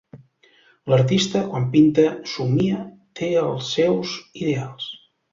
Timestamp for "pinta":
1.75-2.05